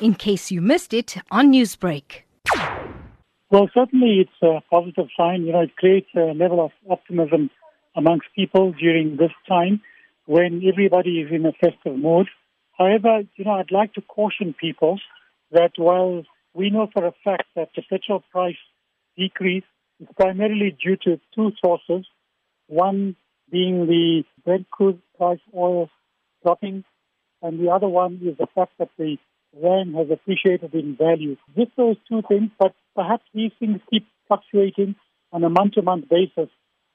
[0.00, 2.22] in case you missed it on Newsbreak.
[3.50, 5.42] Well, certainly it's a positive sign.
[5.44, 7.50] You know, it creates a level of optimism
[7.94, 9.80] amongst people during this time
[10.26, 12.26] when everybody is in a festive mood.
[12.76, 14.98] However, you know, I'd like to caution people
[15.52, 18.56] that while we know for a fact that the petrol price
[19.16, 19.64] decrease
[20.00, 22.06] is primarily due to two sources,
[22.66, 23.16] one
[23.50, 25.88] being the Brent crude price oil
[26.42, 26.84] dropping,
[27.42, 29.16] and the other one is the fact that the
[29.62, 31.36] rand has appreciated in value.
[31.56, 34.94] Just those two things, but perhaps these things keep fluctuating
[35.32, 36.50] on a month-to-month basis,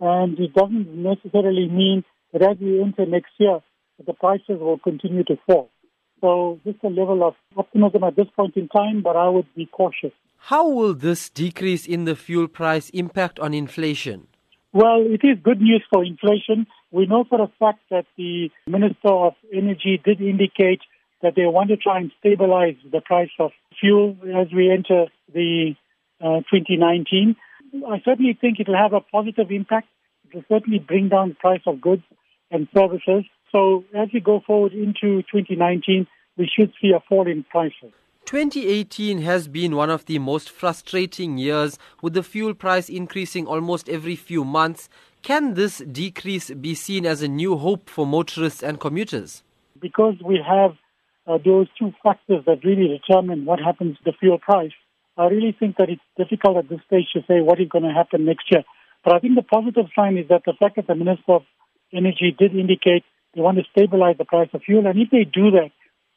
[0.00, 3.60] and it doesn't necessarily mean that as we enter next year,
[4.04, 5.70] the prices will continue to fall.
[6.20, 9.66] So just a level of optimism at this point in time, but I would be
[9.66, 10.12] cautious.
[10.38, 14.26] How will this decrease in the fuel price impact on inflation?
[14.72, 16.66] Well, it is good news for inflation.
[16.90, 20.80] We know for a fact that the Minister of Energy did indicate
[21.24, 25.74] that they want to try and stabilize the price of fuel as we enter the
[26.20, 27.34] uh, 2019.
[27.88, 29.88] I certainly think it will have a positive impact.
[30.26, 32.02] It will certainly bring down the price of goods
[32.50, 33.24] and services.
[33.50, 37.92] So as we go forward into 2019, we should see a fall in prices.
[38.26, 43.88] 2018 has been one of the most frustrating years with the fuel price increasing almost
[43.88, 44.90] every few months.
[45.22, 49.42] Can this decrease be seen as a new hope for motorists and commuters?
[49.80, 50.76] Because we have
[51.26, 54.72] uh, those two factors that really determine what happens to the fuel price,
[55.16, 57.92] I really think that it's difficult at this stage to say what is going to
[57.92, 58.64] happen next year.
[59.04, 61.42] But I think the positive sign is that the fact that the Minister of
[61.92, 65.50] Energy did indicate they want to stabilize the price of fuel, and if they do
[65.52, 65.70] that,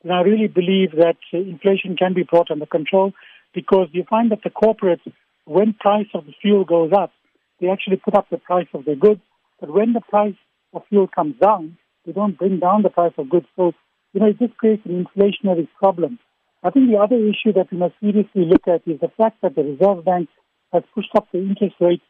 [0.03, 3.13] then I really believe that uh, inflation can be brought under control
[3.53, 5.01] because you find that the corporates,
[5.45, 7.11] when price of the fuel goes up,
[7.59, 9.21] they actually put up the price of their goods.
[9.59, 10.35] But when the price
[10.73, 13.47] of fuel comes down, they don't bring down the price of goods.
[13.55, 13.73] So,
[14.17, 16.17] you know, it just creates an inflationary problem.
[16.63, 19.55] I think the other issue that we must seriously look at is the fact that
[19.55, 20.27] the Reserve Bank
[20.73, 22.01] has pushed up the interest rate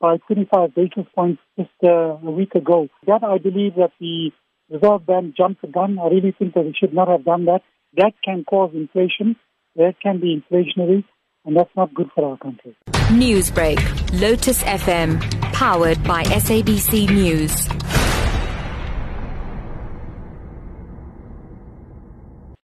[0.00, 2.86] by 25 basis points just uh, a week ago.
[3.08, 4.30] That I believe that the
[4.70, 5.98] Reserve Bank jumped the gun.
[5.98, 7.62] I really think that it should not have done that.
[7.96, 9.34] That can cause inflation.
[9.74, 11.02] That can be inflationary,
[11.44, 12.76] and that's not good for our country.
[13.10, 15.20] Newsbreak, Lotus FM,
[15.52, 17.85] powered by SABC News.